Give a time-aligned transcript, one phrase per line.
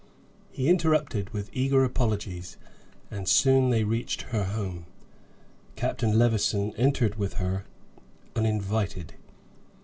[0.49, 2.57] He interrupted with eager apologies,
[3.11, 4.87] and soon they reached her home.
[5.75, 7.65] Captain Levison entered with her
[8.35, 9.13] uninvited.